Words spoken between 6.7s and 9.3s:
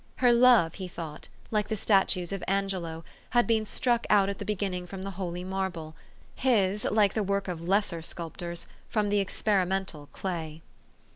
like the work of lesser sculptors, from the